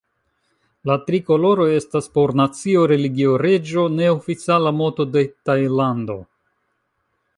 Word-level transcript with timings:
La 0.89 0.95
tri 1.09 1.17
koloroj 1.27 1.67
estas 1.73 2.07
por 2.17 2.33
nacio-religio-reĝo, 2.41 3.85
neoficiala 3.99 4.73
moto 4.81 5.07
de 5.17 5.25
Tajlando. 5.51 6.17